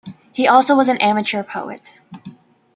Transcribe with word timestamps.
He 0.33 0.47
also 0.47 0.73
was 0.75 0.87
an 0.87 0.97
amateur 0.97 1.43
poet. 1.43 1.83